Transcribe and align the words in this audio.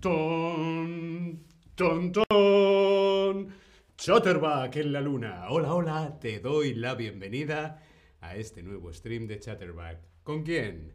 Ton, 0.00 1.44
ton, 1.74 2.12
ton. 2.12 3.48
Chatterback 3.96 4.76
en 4.76 4.92
la 4.92 5.00
luna. 5.00 5.46
Hola, 5.50 5.74
hola, 5.74 6.18
te 6.20 6.38
doy 6.38 6.74
la 6.74 6.94
bienvenida 6.94 7.82
a 8.20 8.36
este 8.36 8.62
nuevo 8.62 8.92
stream 8.92 9.26
de 9.26 9.40
Chatterback. 9.40 9.98
¿Con 10.22 10.44
quién? 10.44 10.92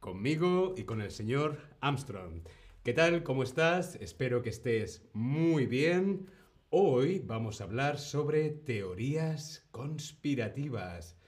Conmigo 0.00 0.74
y 0.78 0.84
con 0.84 1.02
el 1.02 1.10
señor 1.10 1.58
Armstrong. 1.82 2.40
¿Qué 2.82 2.94
tal? 2.94 3.22
¿Cómo 3.22 3.42
estás? 3.42 3.96
Espero 3.96 4.40
que 4.40 4.48
estés 4.48 5.06
muy 5.12 5.66
bien. 5.66 6.30
Hoy 6.70 7.18
vamos 7.18 7.60
a 7.60 7.64
hablar 7.64 7.98
sobre 7.98 8.48
teorías 8.48 9.68
conspirativas. 9.72 11.18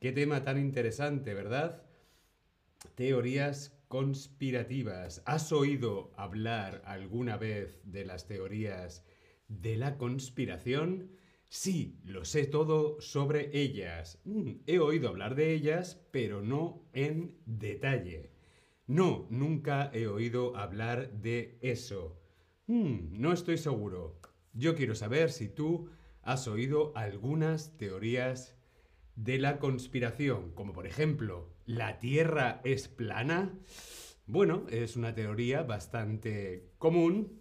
Qué 0.00 0.10
tema 0.10 0.42
tan 0.42 0.58
interesante, 0.58 1.34
¿verdad? 1.34 1.82
Teorías 2.94 3.78
conspirativas. 3.92 5.22
¿Has 5.26 5.52
oído 5.52 6.14
hablar 6.16 6.80
alguna 6.86 7.36
vez 7.36 7.78
de 7.84 8.06
las 8.06 8.26
teorías 8.26 9.04
de 9.48 9.76
la 9.76 9.98
conspiración? 9.98 11.10
Sí, 11.50 12.00
lo 12.02 12.24
sé 12.24 12.46
todo 12.46 12.98
sobre 13.02 13.50
ellas. 13.52 14.18
Mm, 14.24 14.52
he 14.66 14.78
oído 14.78 15.10
hablar 15.10 15.34
de 15.34 15.52
ellas, 15.52 16.00
pero 16.10 16.40
no 16.40 16.88
en 16.94 17.36
detalle. 17.44 18.30
No, 18.86 19.26
nunca 19.28 19.90
he 19.92 20.06
oído 20.06 20.56
hablar 20.56 21.12
de 21.20 21.58
eso. 21.60 22.18
Mm, 22.68 23.20
no 23.20 23.30
estoy 23.34 23.58
seguro. 23.58 24.18
Yo 24.54 24.74
quiero 24.74 24.94
saber 24.94 25.30
si 25.30 25.50
tú 25.50 25.90
has 26.22 26.48
oído 26.48 26.96
algunas 26.96 27.76
teorías 27.76 28.56
de 29.16 29.36
la 29.36 29.58
conspiración, 29.58 30.52
como 30.52 30.72
por 30.72 30.86
ejemplo, 30.86 31.52
¿la 31.66 31.98
Tierra 31.98 32.60
es 32.64 32.88
plana? 32.88 33.52
Bueno, 34.26 34.66
es 34.70 34.96
una 34.96 35.14
teoría 35.14 35.62
bastante 35.62 36.72
común. 36.78 37.40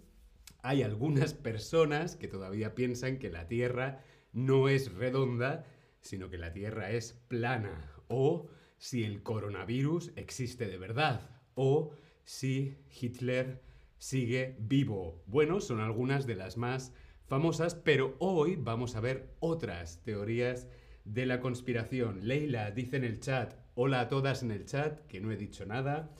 Hay 0.63 0.83
algunas 0.83 1.33
personas 1.33 2.15
que 2.15 2.27
todavía 2.27 2.75
piensan 2.75 3.17
que 3.17 3.29
la 3.29 3.47
Tierra 3.47 4.03
no 4.33 4.69
es 4.69 4.93
redonda, 4.93 5.65
sino 6.01 6.29
que 6.29 6.37
la 6.37 6.53
Tierra 6.53 6.91
es 6.91 7.13
plana. 7.27 7.91
O 8.07 8.49
si 8.77 9.03
el 9.03 9.23
coronavirus 9.23 10.11
existe 10.15 10.67
de 10.67 10.77
verdad. 10.77 11.29
O 11.55 11.91
si 12.23 12.77
Hitler 12.99 13.61
sigue 13.97 14.55
vivo. 14.59 15.23
Bueno, 15.27 15.61
son 15.61 15.79
algunas 15.79 16.25
de 16.25 16.35
las 16.35 16.57
más 16.57 16.93
famosas, 17.27 17.75
pero 17.75 18.15
hoy 18.19 18.55
vamos 18.55 18.95
a 18.95 19.01
ver 19.01 19.35
otras 19.39 20.01
teorías 20.03 20.67
de 21.05 21.25
la 21.25 21.39
conspiración. 21.39 22.27
Leila 22.27 22.71
dice 22.71 22.97
en 22.97 23.03
el 23.03 23.19
chat, 23.19 23.53
hola 23.83 24.01
a 24.01 24.09
todas 24.09 24.43
en 24.43 24.51
el 24.51 24.65
chat, 24.65 25.07
que 25.07 25.19
no 25.19 25.31
he 25.31 25.37
dicho 25.37 25.65
nada. 25.65 26.11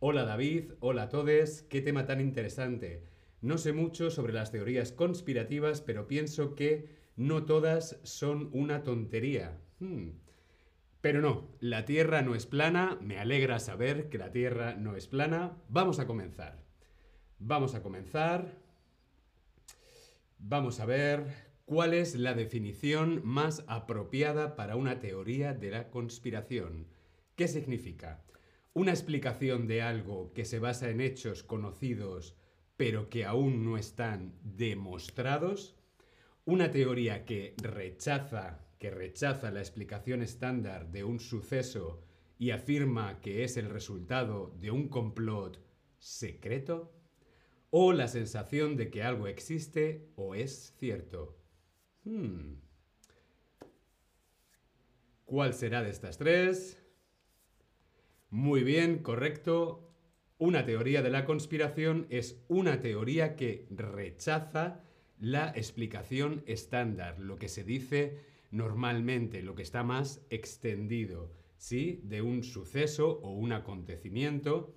Hola 0.00 0.26
David, 0.26 0.72
hola 0.80 1.04
a 1.04 1.08
todos, 1.08 1.62
qué 1.62 1.80
tema 1.80 2.04
tan 2.04 2.20
interesante. 2.20 3.06
No 3.40 3.56
sé 3.56 3.72
mucho 3.72 4.10
sobre 4.10 4.34
las 4.34 4.52
teorías 4.52 4.92
conspirativas, 4.92 5.80
pero 5.80 6.08
pienso 6.08 6.54
que 6.54 6.90
no 7.16 7.46
todas 7.46 7.98
son 8.02 8.50
una 8.52 8.82
tontería. 8.82 9.58
Hmm. 9.80 10.10
Pero 11.00 11.22
no, 11.22 11.48
la 11.58 11.86
Tierra 11.86 12.20
no 12.20 12.34
es 12.34 12.44
plana, 12.44 12.98
me 13.00 13.18
alegra 13.18 13.60
saber 13.60 14.10
que 14.10 14.18
la 14.18 14.30
Tierra 14.30 14.74
no 14.76 14.94
es 14.94 15.06
plana. 15.06 15.56
Vamos 15.70 15.98
a 16.00 16.06
comenzar. 16.06 16.66
Vamos 17.38 17.74
a 17.74 17.82
comenzar. 17.82 18.58
Vamos 20.38 20.80
a 20.80 20.84
ver 20.84 21.46
¿Cuál 21.66 21.94
es 21.94 22.14
la 22.14 22.34
definición 22.34 23.22
más 23.24 23.64
apropiada 23.66 24.54
para 24.54 24.76
una 24.76 25.00
teoría 25.00 25.52
de 25.52 25.72
la 25.72 25.90
conspiración? 25.90 26.86
¿Qué 27.36 27.48
significa? 27.48 28.24
Una 28.72 28.90
explicación 28.90 29.66
de 29.68 29.82
algo 29.82 30.32
que 30.34 30.44
se 30.44 30.58
basa 30.58 30.90
en 30.90 31.00
hechos 31.00 31.42
conocidos 31.42 32.36
pero 32.76 33.08
que 33.08 33.24
aún 33.24 33.64
no 33.64 33.78
están 33.78 34.34
demostrados. 34.42 35.76
Una 36.44 36.70
teoría 36.70 37.24
que 37.24 37.54
rechaza, 37.62 38.66
que 38.78 38.90
rechaza 38.90 39.50
la 39.50 39.60
explicación 39.60 40.22
estándar 40.22 40.90
de 40.92 41.04
un 41.04 41.18
suceso 41.18 42.02
y 42.38 42.50
afirma 42.50 43.20
que 43.20 43.44
es 43.44 43.56
el 43.56 43.70
resultado 43.70 44.54
de 44.60 44.70
un 44.70 44.88
complot 44.88 45.58
secreto. 45.98 46.92
O 47.70 47.92
la 47.92 48.08
sensación 48.08 48.76
de 48.76 48.90
que 48.90 49.02
algo 49.02 49.26
existe 49.26 50.08
o 50.16 50.34
es 50.34 50.74
cierto. 50.78 51.36
Hmm. 52.04 52.60
¿Cuál 55.24 55.54
será 55.54 55.82
de 55.82 55.90
estas 55.90 56.18
tres? 56.18 56.78
Muy 58.30 58.64
bien, 58.64 58.98
correcto. 58.98 59.94
Una 60.38 60.66
teoría 60.66 61.00
de 61.02 61.10
la 61.10 61.24
conspiración 61.24 62.06
es 62.10 62.44
una 62.48 62.80
teoría 62.80 63.36
que 63.36 63.66
rechaza 63.70 64.82
la 65.18 65.48
explicación 65.50 66.42
estándar, 66.46 67.18
lo 67.18 67.38
que 67.38 67.48
se 67.48 67.64
dice 67.64 68.20
normalmente, 68.50 69.42
lo 69.42 69.54
que 69.54 69.62
está 69.62 69.82
más 69.82 70.26
extendido, 70.28 71.32
¿sí? 71.56 72.00
De 72.04 72.20
un 72.20 72.42
suceso 72.42 73.20
o 73.22 73.30
un 73.30 73.52
acontecimiento 73.52 74.74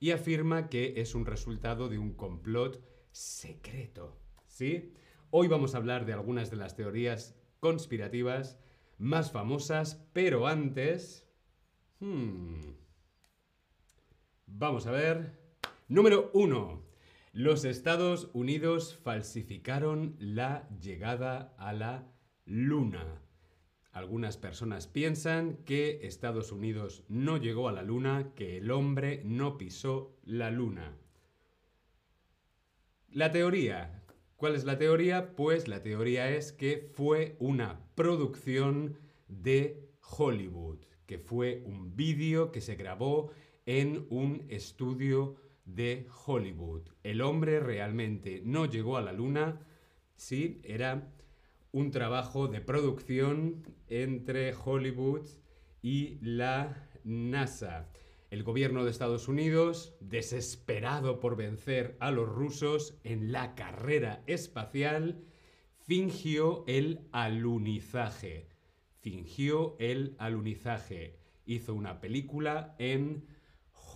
y 0.00 0.10
afirma 0.10 0.68
que 0.68 0.94
es 0.96 1.14
un 1.14 1.26
resultado 1.26 1.88
de 1.88 1.98
un 1.98 2.14
complot 2.14 2.82
secreto, 3.12 4.18
¿sí? 4.46 4.92
Hoy 5.30 5.48
vamos 5.48 5.74
a 5.74 5.78
hablar 5.78 6.06
de 6.06 6.12
algunas 6.12 6.50
de 6.50 6.56
las 6.56 6.76
teorías 6.76 7.36
conspirativas 7.60 8.58
más 8.98 9.30
famosas, 9.30 10.04
pero 10.12 10.46
antes... 10.46 11.28
Hmm, 12.00 12.60
vamos 14.46 14.86
a 14.86 14.90
ver. 14.90 15.38
Número 15.88 16.30
1. 16.32 16.82
Los 17.32 17.64
Estados 17.64 18.30
Unidos 18.32 18.98
falsificaron 19.02 20.16
la 20.18 20.68
llegada 20.80 21.54
a 21.58 21.72
la 21.72 22.08
Luna. 22.44 23.22
Algunas 23.92 24.36
personas 24.36 24.86
piensan 24.86 25.58
que 25.64 26.06
Estados 26.06 26.52
Unidos 26.52 27.04
no 27.08 27.36
llegó 27.36 27.68
a 27.68 27.72
la 27.72 27.82
Luna, 27.82 28.32
que 28.34 28.58
el 28.58 28.70
hombre 28.70 29.22
no 29.24 29.58
pisó 29.58 30.16
la 30.24 30.50
Luna. 30.50 30.96
La 33.10 33.32
teoría 33.32 34.02
¿Cuál 34.36 34.54
es 34.54 34.64
la 34.64 34.76
teoría? 34.76 35.34
Pues 35.34 35.66
la 35.66 35.82
teoría 35.82 36.28
es 36.28 36.52
que 36.52 36.90
fue 36.92 37.36
una 37.38 37.80
producción 37.94 38.98
de 39.28 39.88
Hollywood, 40.18 40.76
que 41.06 41.18
fue 41.18 41.62
un 41.64 41.96
vídeo 41.96 42.52
que 42.52 42.60
se 42.60 42.74
grabó 42.74 43.30
en 43.66 44.06
un 44.10 44.46
estudio 44.48 45.36
de 45.64 46.06
Hollywood. 46.24 46.82
El 47.02 47.20
hombre 47.20 47.60
realmente 47.60 48.40
no 48.44 48.66
llegó 48.66 48.96
a 48.96 49.02
la 49.02 49.12
luna, 49.12 49.60
sí, 50.14 50.60
era 50.64 51.12
un 51.72 51.90
trabajo 51.90 52.48
de 52.48 52.60
producción 52.60 53.62
entre 53.88 54.54
Hollywood 54.54 55.26
y 55.82 56.18
la 56.22 56.88
NASA. 57.04 57.90
El 58.30 58.42
gobierno 58.42 58.84
de 58.84 58.90
Estados 58.90 59.28
Unidos, 59.28 59.94
desesperado 60.00 61.20
por 61.20 61.36
vencer 61.36 61.96
a 62.00 62.10
los 62.10 62.28
rusos 62.28 62.98
en 63.04 63.30
la 63.30 63.54
carrera 63.54 64.22
espacial, 64.26 65.22
fingió 65.76 66.64
el 66.66 67.06
alunizaje. 67.12 68.48
Fingió 69.00 69.76
el 69.78 70.16
alunizaje. 70.18 71.18
Hizo 71.44 71.74
una 71.74 72.00
película 72.00 72.74
en 72.78 73.35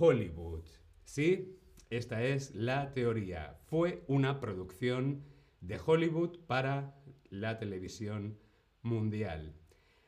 Hollywood. 0.00 0.64
¿Sí? 1.04 1.58
Esta 1.90 2.24
es 2.24 2.54
la 2.54 2.94
teoría. 2.94 3.58
Fue 3.66 4.02
una 4.06 4.40
producción 4.40 5.26
de 5.60 5.78
Hollywood 5.84 6.38
para 6.46 6.98
la 7.28 7.58
televisión 7.58 8.38
mundial. 8.80 9.54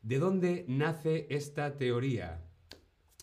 ¿De 0.00 0.18
dónde 0.18 0.64
nace 0.66 1.26
esta 1.28 1.76
teoría? 1.76 2.42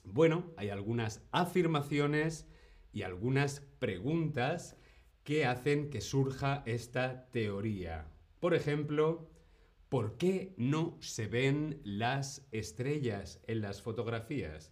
Bueno, 0.04 0.54
hay 0.58 0.70
algunas 0.70 1.24
afirmaciones 1.32 2.48
y 2.94 3.02
algunas 3.02 3.62
preguntas 3.80 4.78
que 5.24 5.48
hacen 5.48 5.90
que 5.90 6.02
surja 6.02 6.62
esta 6.68 7.32
teoría. 7.32 8.12
Por 8.40 8.54
ejemplo, 8.54 9.32
¿por 9.90 10.18
qué 10.18 10.54
no 10.56 10.98
se 11.02 11.26
ven 11.26 11.82
las 11.84 12.48
estrellas 12.52 13.42
en 13.48 13.62
las 13.62 13.82
fotografías? 13.82 14.72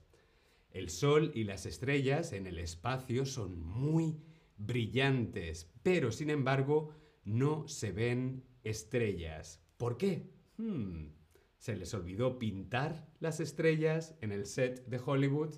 El 0.71 0.89
Sol 0.89 1.31
y 1.33 1.43
las 1.43 1.65
estrellas 1.65 2.33
en 2.33 2.47
el 2.47 2.59
espacio 2.59 3.25
son 3.25 3.59
muy 3.59 4.21
brillantes, 4.57 5.71
pero 5.83 6.11
sin 6.11 6.29
embargo 6.29 6.89
no 7.23 7.67
se 7.67 7.91
ven 7.91 8.43
estrellas. 8.63 9.61
¿Por 9.77 9.97
qué? 9.97 10.29
Hmm. 10.57 11.09
¿Se 11.57 11.75
les 11.75 11.93
olvidó 11.93 12.37
pintar 12.39 13.07
las 13.19 13.39
estrellas 13.39 14.15
en 14.21 14.31
el 14.31 14.45
set 14.45 14.85
de 14.87 14.99
Hollywood? 15.03 15.55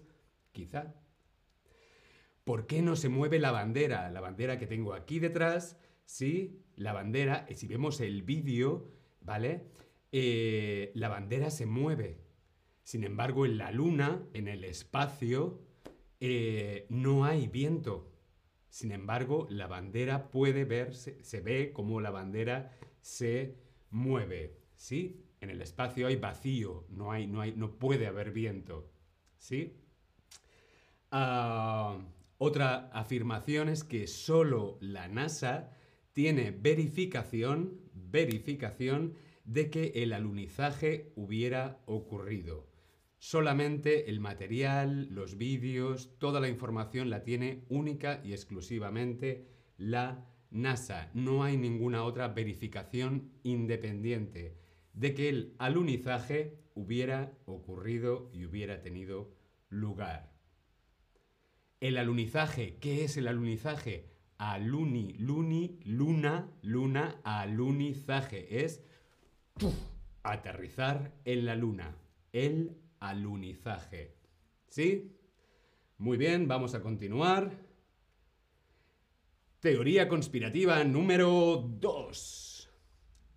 Quizá. 0.51 0.95
¿Por 2.43 2.65
qué 2.65 2.81
no 2.81 2.95
se 2.95 3.09
mueve 3.09 3.39
la 3.39 3.51
bandera? 3.51 4.09
La 4.09 4.21
bandera 4.21 4.57
que 4.57 4.65
tengo 4.65 4.93
aquí 4.93 5.19
detrás, 5.19 5.77
sí, 6.05 6.63
la 6.75 6.93
bandera, 6.93 7.45
si 7.53 7.67
vemos 7.67 7.99
el 8.01 8.23
vídeo, 8.23 8.91
¿vale? 9.21 9.67
Eh, 10.11 10.91
la 10.95 11.09
bandera 11.09 11.51
se 11.51 11.65
mueve. 11.65 12.17
Sin 12.89 13.03
embargo, 13.03 13.45
en 13.45 13.59
la 13.59 13.71
luna, 13.71 14.19
en 14.33 14.47
el 14.47 14.63
espacio, 14.63 15.61
eh, 16.19 16.87
no 16.89 17.23
hay 17.23 17.47
viento. 17.47 18.11
Sin 18.67 18.91
embargo, 18.91 19.45
la 19.51 19.67
bandera 19.67 20.31
puede 20.31 20.65
verse, 20.65 21.23
se 21.23 21.39
ve 21.39 21.71
como 21.71 22.01
la 22.01 22.09
bandera 22.09 22.75
se 22.99 23.59
mueve. 23.91 24.57
¿Sí? 24.73 25.23
En 25.39 25.51
el 25.51 25.61
espacio 25.61 26.07
hay 26.07 26.15
vacío, 26.15 26.87
no, 26.89 27.11
hay, 27.11 27.27
no, 27.27 27.41
hay, 27.41 27.53
no 27.55 27.77
puede 27.77 28.07
haber 28.07 28.31
viento. 28.31 28.91
¿Sí? 29.37 29.77
Ah, 31.11 31.95
otra 32.39 32.89
afirmación 32.91 33.69
es 33.69 33.83
que 33.83 34.07
solo 34.07 34.79
la 34.81 35.07
NASA 35.07 35.77
tiene 36.13 36.49
verificación, 36.49 37.81
verificación 37.93 39.13
de 39.43 39.69
que 39.69 39.91
el 39.93 40.11
alunizaje 40.11 41.13
hubiera 41.15 41.83
ocurrido. 41.85 42.68
Solamente 43.19 44.09
el 44.09 44.21
material, 44.21 45.09
los 45.11 45.37
vídeos, 45.37 46.17
toda 46.19 46.39
la 46.39 46.47
información 46.47 47.09
la 47.09 47.21
tiene 47.23 47.65
única 47.67 48.21
y 48.23 48.31
exclusivamente 48.31 49.45
la 49.77 50.25
NASA. 50.51 51.11
No 51.13 51.43
hay 51.43 51.57
ninguna 51.57 52.05
otra 52.05 52.29
verificación 52.29 53.33
independiente 53.43 54.57
de 54.93 55.13
que 55.13 55.27
el 55.27 55.55
alunizaje 55.59 56.59
hubiera 56.75 57.37
ocurrido 57.45 58.31
y 58.33 58.45
hubiera 58.45 58.81
tenido 58.81 59.35
lugar. 59.67 60.31
El 61.81 61.97
alunizaje, 61.97 62.77
¿qué 62.79 63.03
es 63.03 63.17
el 63.17 63.27
alunizaje? 63.27 64.13
Aluni, 64.37 65.13
luni, 65.17 65.79
luna, 65.83 66.49
luna, 66.61 67.19
alunizaje. 67.25 68.63
Es 68.63 68.81
aterrizar 70.23 71.13
en 71.25 71.45
la 71.45 71.55
luna. 71.55 71.97
El 72.31 72.77
alunizaje. 72.99 74.15
¿Sí? 74.67 75.15
Muy 75.97 76.17
bien, 76.17 76.47
vamos 76.47 76.75
a 76.75 76.81
continuar. 76.81 77.51
Teoría 79.59 80.07
conspirativa 80.07 80.83
número 80.83 81.67
2. 81.79 82.69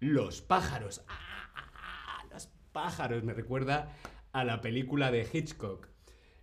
Los 0.01 0.43
pájaros. 0.43 1.05
¡Ah! 1.09 2.25
Los 2.31 2.47
pájaros. 2.73 3.25
Me 3.25 3.35
recuerda 3.35 3.97
a 4.33 4.45
la 4.45 4.61
película 4.61 5.11
de 5.11 5.29
Hitchcock. 5.33 5.89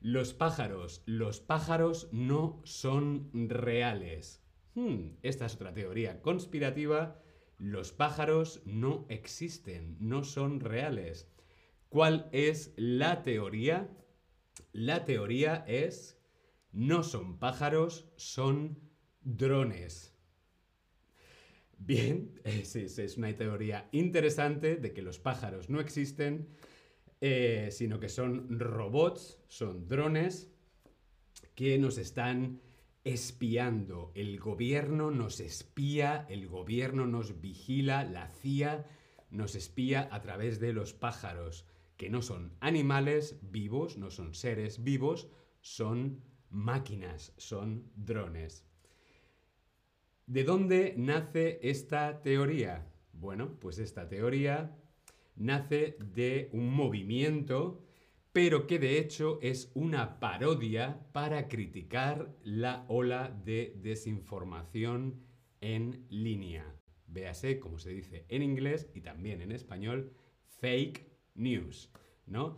Los 0.02 0.34
pájaros. 0.34 1.04
Los 1.06 1.40
pájaros 1.40 2.10
no 2.12 2.62
son 2.66 3.30
reales. 3.34 4.44
Hmm, 4.76 5.18
esta 5.24 5.46
es 5.46 5.56
otra 5.56 5.74
teoría 5.74 6.22
conspirativa. 6.22 7.22
Los 7.58 7.92
pájaros 7.92 8.62
no 8.66 9.06
existen, 9.10 9.98
no 10.00 10.24
son 10.24 10.60
reales. 10.60 11.30
¿Cuál 11.90 12.30
es 12.32 12.74
la 12.78 13.24
teoría? 13.24 13.90
La 14.74 15.06
teoría 15.06 15.66
es, 15.68 16.22
no 16.72 17.02
son 17.02 17.40
pájaros, 17.40 18.12
son 18.16 18.80
drones. 19.22 20.14
Bien, 21.80 22.40
es, 22.44 22.76
es, 22.76 23.18
una 23.18 23.36
teoría 23.36 23.90
interesante 23.92 24.76
de 24.76 24.94
que 24.94 25.02
los 25.02 25.18
pájaros 25.18 25.72
no 25.72 25.80
existen, 25.80 26.50
eh, 27.22 27.70
sino 27.72 28.00
que 28.00 28.10
son 28.10 28.60
robots, 28.60 29.40
son 29.48 29.88
drones 29.88 30.52
que 31.56 31.80
nos 31.80 31.98
están 31.98 32.62
espiando. 33.04 34.12
El 34.14 34.40
gobierno 34.40 35.10
nos 35.10 35.40
espía, 35.40 36.28
el 36.30 36.48
gobierno 36.48 37.08
nos 37.08 37.42
vigila, 37.42 38.04
la 38.04 38.28
CIA 38.28 38.86
nos 39.32 39.56
espía 39.56 40.08
a 40.12 40.22
través 40.22 40.60
de 40.60 40.74
los 40.74 40.94
pájaros 40.94 41.66
que 42.00 42.10
no 42.10 42.22
son 42.22 42.54
animales 42.62 43.38
vivos, 43.42 43.98
no 43.98 44.10
son 44.10 44.34
seres 44.34 44.86
vivos, 44.86 45.28
son 45.60 46.24
máquinas, 46.50 47.34
son 47.36 47.92
drones. 47.94 48.66
¿De 50.26 50.46
dónde 50.46 50.94
nace 50.96 51.60
esta 51.62 52.22
teoría? 52.22 52.88
Bueno, 53.12 53.60
pues 53.60 53.80
esta 53.80 54.08
teoría 54.08 54.78
nace 55.36 55.98
de 56.00 56.50
un 56.54 56.74
movimiento, 56.74 57.84
pero 58.32 58.66
que 58.66 58.80
de 58.80 58.98
hecho 58.98 59.38
es 59.42 59.70
una 59.74 60.22
parodia 60.22 61.06
para 61.12 61.50
criticar 61.50 62.34
la 62.44 62.86
ola 62.88 63.30
de 63.44 63.74
desinformación 63.76 65.20
en 65.60 66.06
línea. 66.10 66.74
Véase, 67.08 67.60
como 67.60 67.78
se 67.78 67.90
dice 67.90 68.26
en 68.30 68.42
inglés 68.42 68.90
y 68.94 69.02
también 69.02 69.42
en 69.42 69.52
español, 69.52 70.14
fake 70.62 71.10
news, 71.36 71.90
¿no? 72.26 72.58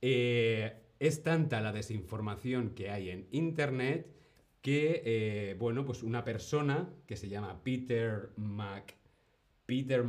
Eh, 0.00 0.72
es 0.98 1.22
tanta 1.22 1.60
la 1.60 1.72
desinformación 1.72 2.70
que 2.70 2.90
hay 2.90 3.10
en 3.10 3.28
Internet 3.30 4.14
que, 4.60 5.02
eh, 5.04 5.56
bueno, 5.58 5.84
pues 5.84 6.02
una 6.02 6.24
persona 6.24 6.92
que 7.06 7.16
se 7.16 7.28
llama 7.28 7.62
Peter 7.62 8.30
Mac... 8.36 8.96
Peter 9.66 10.02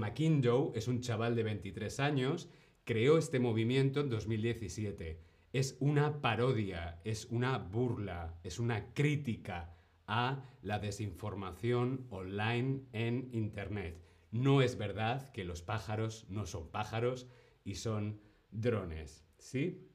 es 0.73 0.87
un 0.87 1.01
chaval 1.01 1.35
de 1.35 1.43
23 1.43 1.99
años, 1.99 2.49
creó 2.85 3.17
este 3.17 3.39
movimiento 3.39 3.99
en 3.99 4.09
2017. 4.09 5.19
Es 5.51 5.75
una 5.81 6.21
parodia, 6.21 7.01
es 7.03 7.25
una 7.25 7.57
burla, 7.57 8.39
es 8.43 8.57
una 8.57 8.93
crítica 8.93 9.75
a 10.07 10.45
la 10.61 10.79
desinformación 10.79 12.07
online 12.09 12.83
en 12.93 13.29
Internet. 13.33 14.01
No 14.31 14.61
es 14.61 14.77
verdad 14.77 15.29
que 15.33 15.43
los 15.43 15.61
pájaros 15.61 16.25
no 16.29 16.45
son 16.45 16.69
pájaros, 16.71 17.27
y 17.69 17.75
son 17.75 18.19
drones, 18.51 19.23
¿sí? 19.37 19.87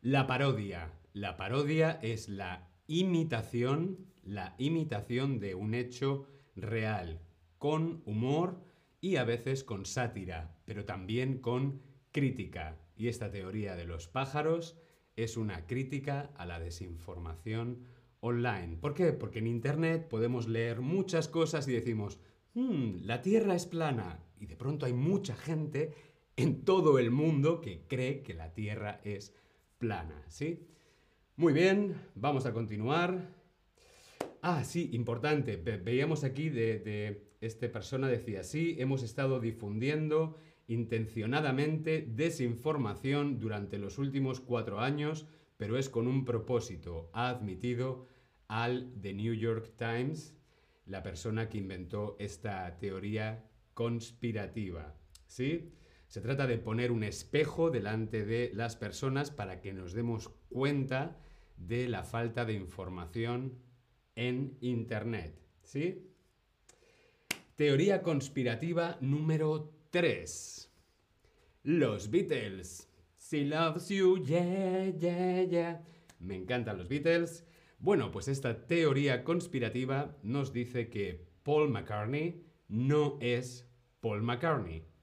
La 0.00 0.26
parodia. 0.26 0.92
La 1.12 1.36
parodia 1.36 1.98
es 2.02 2.28
la 2.30 2.70
imitación, 2.86 3.98
la 4.22 4.54
imitación 4.56 5.40
de 5.40 5.54
un 5.54 5.74
hecho 5.74 6.26
real, 6.56 7.20
con 7.58 8.02
humor 8.06 8.64
y 9.02 9.16
a 9.16 9.24
veces 9.24 9.62
con 9.62 9.84
sátira, 9.84 10.56
pero 10.64 10.86
también 10.86 11.38
con 11.38 11.82
crítica. 12.12 12.80
Y 12.96 13.08
esta 13.08 13.30
teoría 13.30 13.76
de 13.76 13.84
los 13.84 14.08
pájaros 14.08 14.78
es 15.16 15.36
una 15.36 15.66
crítica 15.66 16.32
a 16.36 16.46
la 16.46 16.60
desinformación 16.60 17.84
online. 18.20 18.78
¿Por 18.78 18.94
qué? 18.94 19.12
Porque 19.12 19.40
en 19.40 19.48
Internet 19.48 20.08
podemos 20.08 20.48
leer 20.48 20.80
muchas 20.80 21.28
cosas 21.28 21.68
y 21.68 21.72
decimos, 21.72 22.18
hmm, 22.54 23.02
la 23.02 23.20
Tierra 23.20 23.54
es 23.54 23.66
plana. 23.66 24.20
Y 24.40 24.46
de 24.46 24.56
pronto 24.56 24.86
hay 24.86 24.92
mucha 24.94 25.36
gente 25.36 26.13
en 26.36 26.64
todo 26.64 26.98
el 26.98 27.10
mundo 27.10 27.60
que 27.60 27.86
cree 27.86 28.22
que 28.22 28.34
la 28.34 28.52
Tierra 28.54 29.00
es 29.04 29.34
plana, 29.78 30.22
¿sí? 30.28 30.66
Muy 31.36 31.52
bien, 31.52 31.96
vamos 32.14 32.46
a 32.46 32.52
continuar. 32.52 33.28
Ah, 34.40 34.64
sí, 34.64 34.90
importante. 34.92 35.56
veíamos 35.56 36.22
aquí 36.24 36.50
de, 36.50 37.30
esta 37.40 37.70
persona 37.70 38.08
decía, 38.08 38.44
sí, 38.44 38.76
hemos 38.78 39.02
estado 39.02 39.40
difundiendo 39.40 40.36
intencionadamente 40.66 42.06
desinformación 42.08 43.38
durante 43.38 43.78
los 43.78 43.98
últimos 43.98 44.40
cuatro 44.40 44.80
años, 44.80 45.26
pero 45.56 45.78
es 45.78 45.88
con 45.88 46.06
un 46.06 46.24
propósito. 46.24 47.10
Ha 47.12 47.28
admitido 47.28 48.06
al 48.48 48.92
The 49.00 49.12
New 49.14 49.34
York 49.34 49.72
Times, 49.76 50.34
la 50.86 51.02
persona 51.02 51.48
que 51.48 51.58
inventó 51.58 52.16
esta 52.18 52.78
teoría 52.78 53.44
conspirativa. 53.74 54.94
¿Sí? 55.26 55.72
Se 56.14 56.20
trata 56.20 56.46
de 56.46 56.58
poner 56.58 56.92
un 56.92 57.02
espejo 57.02 57.70
delante 57.72 58.24
de 58.24 58.52
las 58.54 58.76
personas 58.76 59.32
para 59.32 59.60
que 59.60 59.72
nos 59.72 59.94
demos 59.94 60.28
cuenta 60.48 61.18
de 61.56 61.88
la 61.88 62.04
falta 62.04 62.44
de 62.44 62.52
información 62.52 63.58
en 64.14 64.56
Internet. 64.60 65.36
¿Sí? 65.64 66.06
Teoría 67.56 68.00
conspirativa 68.02 68.96
número 69.00 69.72
3. 69.90 70.72
Los 71.64 72.08
Beatles. 72.08 72.88
She 73.18 73.46
loves 73.46 73.88
you, 73.88 74.22
yeah, 74.24 74.90
yeah, 74.90 75.42
yeah. 75.42 75.84
Me 76.20 76.36
encantan 76.36 76.78
los 76.78 76.88
Beatles. 76.88 77.44
Bueno, 77.80 78.12
pues 78.12 78.28
esta 78.28 78.68
teoría 78.68 79.24
conspirativa 79.24 80.16
nos 80.22 80.52
dice 80.52 80.88
que 80.90 81.26
Paul 81.42 81.70
McCartney 81.70 82.40
no 82.68 83.18
es 83.20 83.68
Paul 84.00 84.22
McCartney 84.22 84.93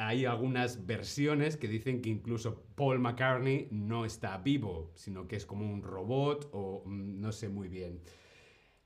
hay 0.00 0.24
algunas 0.24 0.86
versiones 0.86 1.58
que 1.58 1.68
dicen 1.68 2.00
que 2.00 2.08
incluso 2.08 2.64
Paul 2.74 3.00
McCartney 3.00 3.68
no 3.70 4.06
está 4.06 4.38
vivo, 4.38 4.92
sino 4.94 5.28
que 5.28 5.36
es 5.36 5.44
como 5.44 5.70
un 5.70 5.82
robot 5.82 6.48
o 6.52 6.82
mm, 6.86 7.20
no 7.20 7.32
sé 7.32 7.50
muy 7.50 7.68
bien. 7.68 8.00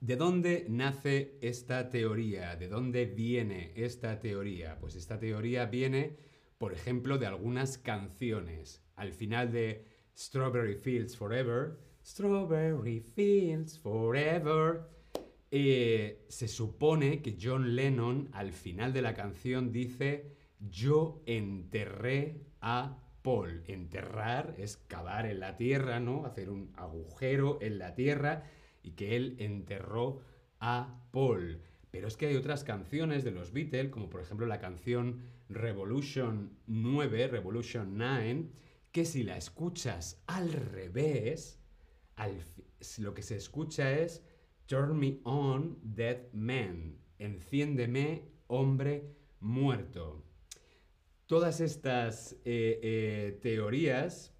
¿De 0.00 0.16
dónde 0.16 0.66
nace 0.68 1.38
esta 1.40 1.88
teoría? 1.88 2.56
¿De 2.56 2.68
dónde 2.68 3.06
viene 3.06 3.72
esta 3.76 4.18
teoría? 4.18 4.78
Pues 4.80 4.96
esta 4.96 5.18
teoría 5.18 5.66
viene, 5.66 6.16
por 6.58 6.72
ejemplo, 6.72 7.18
de 7.18 7.26
algunas 7.26 7.78
canciones. 7.78 8.82
Al 8.96 9.12
final 9.12 9.52
de 9.52 9.86
Strawberry 10.16 10.74
Fields 10.74 11.16
Forever, 11.16 11.78
Strawberry 12.04 13.00
Fields 13.00 13.78
Forever, 13.78 14.95
eh, 15.50 16.24
se 16.28 16.48
supone 16.48 17.22
que 17.22 17.38
John 17.40 17.76
Lennon 17.76 18.28
al 18.32 18.52
final 18.52 18.92
de 18.92 19.02
la 19.02 19.14
canción 19.14 19.72
dice 19.72 20.36
yo 20.58 21.22
enterré 21.26 22.40
a 22.60 22.98
Paul. 23.22 23.62
Enterrar 23.66 24.54
es 24.58 24.76
cavar 24.76 25.26
en 25.26 25.40
la 25.40 25.56
tierra, 25.56 26.00
¿no? 26.00 26.24
Hacer 26.24 26.50
un 26.50 26.72
agujero 26.76 27.58
en 27.60 27.78
la 27.78 27.94
tierra 27.94 28.44
y 28.82 28.92
que 28.92 29.16
él 29.16 29.36
enterró 29.38 30.20
a 30.60 31.02
Paul. 31.10 31.60
Pero 31.90 32.08
es 32.08 32.16
que 32.16 32.26
hay 32.26 32.36
otras 32.36 32.64
canciones 32.64 33.24
de 33.24 33.30
los 33.30 33.52
Beatles, 33.52 33.90
como 33.90 34.10
por 34.10 34.20
ejemplo 34.20 34.46
la 34.46 34.58
canción 34.60 35.22
Revolution 35.48 36.58
9, 36.66 37.28
Revolution 37.28 37.96
9, 37.96 38.50
que 38.92 39.04
si 39.04 39.22
la 39.22 39.36
escuchas 39.36 40.22
al 40.26 40.52
revés, 40.52 41.60
lo 42.98 43.14
que 43.14 43.22
se 43.22 43.36
escucha 43.36 43.92
es 43.92 44.22
Turn 44.66 44.98
me 44.98 45.20
on, 45.24 45.78
dead 45.82 46.32
man. 46.32 46.98
Enciéndeme, 47.18 48.24
hombre 48.48 49.16
muerto. 49.38 50.24
Todas 51.26 51.60
estas 51.60 52.32
eh, 52.44 52.80
eh, 52.82 53.38
teorías 53.40 54.34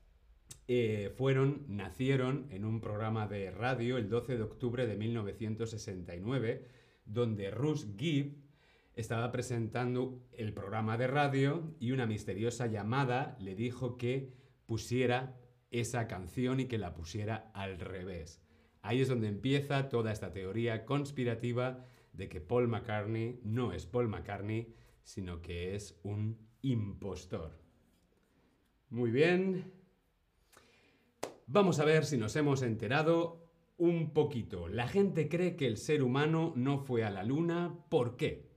eh, 0.67 1.13
fueron, 1.17 1.65
nacieron 1.69 2.49
en 2.51 2.65
un 2.65 2.81
programa 2.81 3.29
de 3.29 3.53
radio 3.53 3.99
el 3.99 4.09
12 4.09 4.37
de 4.37 4.43
octubre 4.43 4.87
de 4.87 4.97
1969, 4.97 6.67
donde 7.05 7.53
Russ 7.53 7.87
Gibb 7.97 8.37
estaba 8.95 9.31
presentando 9.31 10.27
el 10.33 10.53
programa 10.53 10.97
de 10.97 11.07
radio 11.07 11.73
y 11.79 11.93
una 11.93 12.07
misteriosa 12.07 12.67
llamada 12.67 13.37
le 13.39 13.55
dijo 13.55 13.97
que 13.97 14.33
pusiera 14.67 15.39
esa 15.71 16.09
canción 16.09 16.59
y 16.59 16.67
que 16.67 16.79
la 16.79 16.95
pusiera 16.95 17.51
al 17.55 17.79
revés. 17.79 18.43
Ahí 18.87 19.01
es 19.01 19.09
donde 19.09 19.27
empieza 19.27 19.89
toda 19.89 20.13
esta 20.13 20.33
teoría 20.33 20.85
conspirativa 20.85 21.85
de 22.13 22.29
que 22.29 22.41
Paul 22.41 22.69
McCartney 22.69 23.41
no 23.43 23.73
es 23.73 23.85
Paul 23.85 24.07
McCartney, 24.07 24.73
sino 25.03 25.43
que 25.43 25.75
es 25.75 25.99
un 26.05 26.39
impostor. 26.63 27.59
Muy 28.91 29.11
bien. 29.11 29.73
Vamos 31.49 31.81
a 31.81 31.85
ver 31.85 32.05
si 32.05 32.17
nos 32.17 32.37
hemos 32.37 32.63
enterado 32.63 33.51
un 33.77 34.13
poquito. 34.13 34.69
La 34.69 34.87
gente 34.87 35.29
cree 35.29 35.57
que 35.57 35.67
el 35.67 35.79
ser 35.79 36.05
humano 36.05 36.53
no 36.55 36.79
fue 36.79 37.03
a 37.03 37.11
la 37.11 37.25
luna. 37.25 37.77
¿Por 37.89 38.17
qué? 38.17 38.53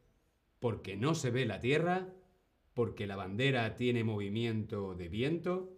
Porque 0.60 0.96
no 0.96 1.16
se 1.16 1.32
ve 1.32 1.48
la 1.48 1.60
Tierra, 1.60 2.14
porque 2.76 3.08
la 3.08 3.16
bandera 3.16 3.74
tiene 3.76 4.04
movimiento 4.04 4.94
de 4.94 5.10
viento 5.10 5.76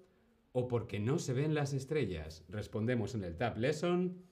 o 0.52 0.68
porque 0.68 1.00
no 1.00 1.20
se 1.20 1.32
ven 1.32 1.56
las 1.56 1.72
estrellas. 1.72 2.44
Respondemos 2.50 3.16
en 3.16 3.24
el 3.24 3.38
Tab 3.38 3.58
Lesson. 3.58 4.30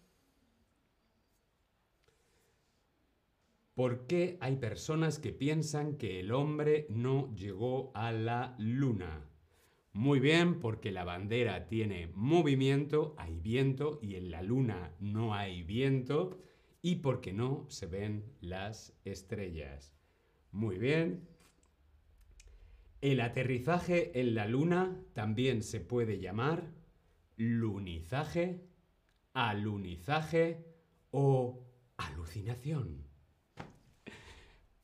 ¿Por 3.79 4.07
qué 4.07 4.37
hay 4.41 4.57
personas 4.57 5.19
que 5.19 5.31
piensan 5.31 5.95
que 5.95 6.19
el 6.19 6.33
hombre 6.33 6.85
no 6.89 7.33
llegó 7.33 7.93
a 7.95 8.11
la 8.11 8.53
luna? 8.59 9.25
Muy 9.93 10.19
bien, 10.19 10.59
porque 10.59 10.91
la 10.91 11.05
bandera 11.05 11.65
tiene 11.65 12.11
movimiento, 12.13 13.15
hay 13.17 13.39
viento 13.39 13.97
y 14.01 14.15
en 14.15 14.31
la 14.31 14.41
luna 14.41 14.91
no 14.99 15.33
hay 15.33 15.63
viento 15.63 16.41
y 16.81 16.97
porque 16.97 17.31
no 17.31 17.67
se 17.69 17.85
ven 17.85 18.25
las 18.41 18.99
estrellas. 19.05 19.95
Muy 20.51 20.77
bien. 20.77 21.29
El 22.99 23.21
aterrizaje 23.21 24.19
en 24.19 24.35
la 24.35 24.45
luna 24.45 25.01
también 25.13 25.63
se 25.63 25.79
puede 25.79 26.19
llamar 26.19 26.73
lunizaje, 27.37 28.59
alunizaje 29.31 30.65
o 31.11 31.65
alucinación. 31.95 33.08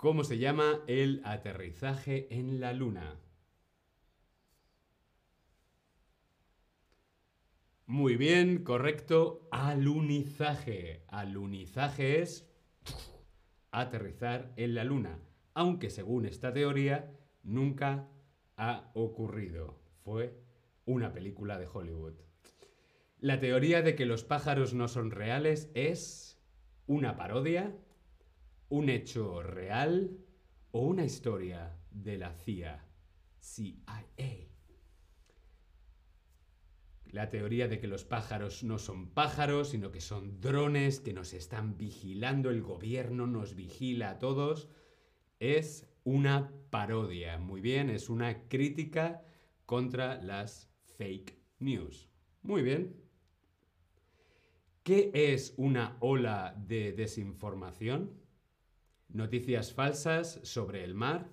¿Cómo 0.06 0.24
se 0.24 0.38
llama 0.38 0.84
el 0.86 1.24
aterrizaje 1.26 2.28
en 2.30 2.60
la 2.60 2.74
Luna? 2.74 3.20
Muy 7.88 8.16
bien, 8.16 8.64
correcto. 8.64 9.48
Alunizaje. 9.50 11.06
Alunizaje 11.08 12.22
es 12.22 12.48
aterrizar 13.72 14.54
en 14.58 14.76
la 14.76 14.84
Luna. 14.84 15.24
Aunque 15.56 15.90
según 15.90 16.28
esta 16.28 16.54
teoría 16.54 17.12
nunca 17.42 18.08
ha 18.58 18.92
ocurrido. 18.94 19.82
Fue 20.04 20.40
una 20.86 21.14
película 21.14 21.58
de 21.58 21.66
Hollywood. 21.66 22.14
La 23.18 23.40
teoría 23.40 23.82
de 23.82 23.96
que 23.96 24.06
los 24.06 24.24
pájaros 24.24 24.76
no 24.76 24.88
son 24.88 25.10
reales 25.10 25.72
es 25.74 26.40
una 26.86 27.18
parodia 27.18 27.76
un 28.70 28.90
hecho 28.90 29.42
real 29.44 30.18
o 30.72 30.82
una 30.82 31.06
historia 31.06 31.78
de 31.92 32.18
la 32.18 32.34
CIA, 32.34 32.86
CIA. 33.40 34.06
La 37.06 37.30
teoría 37.30 37.68
de 37.70 37.80
que 37.80 37.88
los 37.88 38.04
pájaros 38.04 38.64
no 38.64 38.78
son 38.78 39.10
pájaros, 39.10 39.70
sino 39.70 39.92
que 39.92 40.02
son 40.02 40.42
drones 40.42 41.00
que 41.00 41.14
nos 41.14 41.34
están 41.34 41.78
vigilando, 41.78 42.50
el 42.50 42.62
gobierno 42.62 43.26
nos 43.26 43.56
vigila 43.56 44.10
a 44.10 44.20
todos, 44.20 44.68
es 45.40 45.88
una 46.04 46.52
parodia. 46.72 47.38
Muy 47.38 47.62
bien, 47.62 47.90
es 47.90 48.10
una 48.10 48.48
crítica 48.50 49.24
contra 49.66 50.22
las 50.22 50.70
fake 50.98 51.38
news. 51.60 52.10
Muy 52.42 52.62
bien. 52.62 53.02
¿Qué 54.84 55.12
es 55.14 55.54
una 55.58 55.98
ola 56.00 56.54
de 56.68 56.92
desinformación? 56.92 58.25
Noticias 59.10 59.74
falsas 59.74 60.40
sobre 60.44 60.84
el 60.84 60.94
mar, 60.94 61.30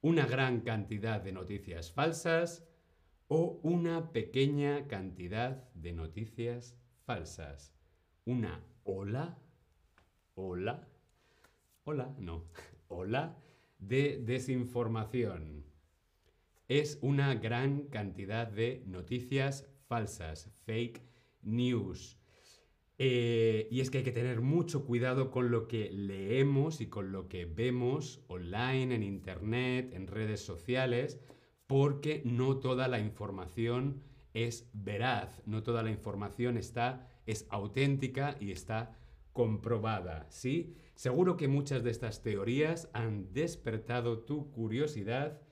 una 0.00 0.26
gran 0.26 0.60
cantidad 0.60 1.20
de 1.20 1.32
noticias 1.32 1.90
falsas 1.90 2.64
o 3.28 3.58
una 3.62 4.12
pequeña 4.12 4.86
cantidad 4.86 5.72
de 5.74 5.92
noticias 5.92 6.76
falsas. 7.04 7.74
Una 8.24 8.62
ola, 8.84 9.38
ola, 10.34 10.88
hola, 11.84 12.14
no, 12.18 12.44
ola 12.88 13.36
de 13.78 14.22
desinformación. 14.24 15.64
Es 16.68 16.98
una 17.02 17.34
gran 17.34 17.88
cantidad 17.88 18.46
de 18.46 18.82
noticias 18.86 19.68
falsas, 19.86 20.50
fake 20.64 21.02
news. 21.42 22.18
Eh, 23.06 23.68
y 23.70 23.82
es 23.82 23.90
que 23.90 23.98
hay 23.98 24.04
que 24.04 24.12
tener 24.12 24.40
mucho 24.40 24.86
cuidado 24.86 25.30
con 25.30 25.50
lo 25.50 25.68
que 25.68 25.90
leemos 25.92 26.80
y 26.80 26.86
con 26.86 27.12
lo 27.12 27.28
que 27.28 27.44
vemos 27.44 28.24
online, 28.28 28.94
en 28.94 29.02
internet, 29.02 29.92
en 29.92 30.06
redes 30.06 30.40
sociales, 30.40 31.20
porque 31.66 32.22
no 32.24 32.56
toda 32.60 32.88
la 32.88 33.00
información 33.00 34.02
es 34.32 34.70
veraz, 34.72 35.42
no 35.44 35.62
toda 35.62 35.82
la 35.82 35.90
información 35.90 36.56
está, 36.56 37.06
es 37.26 37.46
auténtica 37.50 38.38
y 38.40 38.52
está 38.52 38.96
comprobada, 39.34 40.24
¿sí? 40.30 40.74
Seguro 40.94 41.36
que 41.36 41.46
muchas 41.46 41.84
de 41.84 41.90
estas 41.90 42.22
teorías 42.22 42.88
han 42.94 43.34
despertado 43.34 44.20
tu 44.20 44.50
curiosidad 44.50 45.42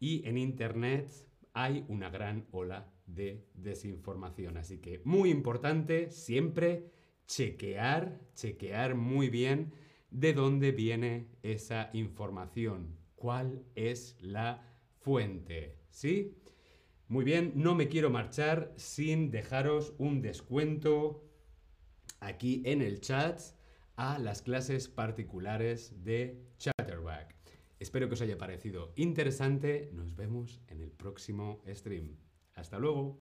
y 0.00 0.26
en 0.26 0.38
internet 0.38 1.08
hay 1.52 1.84
una 1.86 2.10
gran 2.10 2.48
ola 2.50 2.92
de 3.06 3.46
desinformación. 3.54 4.56
Así 4.56 4.78
que 4.78 5.00
muy 5.04 5.30
importante 5.30 6.10
siempre 6.10 6.95
chequear, 7.26 8.20
chequear 8.34 8.94
muy 8.94 9.28
bien 9.28 9.72
de 10.10 10.32
dónde 10.32 10.72
viene 10.72 11.28
esa 11.42 11.90
información, 11.92 12.96
cuál 13.14 13.64
es 13.74 14.16
la 14.20 14.62
fuente, 15.00 15.76
¿sí? 15.90 16.38
Muy 17.08 17.24
bien, 17.24 17.52
no 17.54 17.74
me 17.74 17.88
quiero 17.88 18.10
marchar 18.10 18.72
sin 18.76 19.30
dejaros 19.30 19.94
un 19.98 20.22
descuento 20.22 21.22
aquí 22.20 22.62
en 22.64 22.82
el 22.82 23.00
chat 23.00 23.40
a 23.96 24.18
las 24.18 24.42
clases 24.42 24.88
particulares 24.88 26.02
de 26.04 26.42
Chatterback. 26.58 27.34
Espero 27.78 28.08
que 28.08 28.14
os 28.14 28.22
haya 28.22 28.38
parecido 28.38 28.92
interesante. 28.96 29.90
Nos 29.92 30.16
vemos 30.16 30.60
en 30.68 30.80
el 30.80 30.90
próximo 30.90 31.62
stream. 31.68 32.16
Hasta 32.54 32.78
luego. 32.78 33.20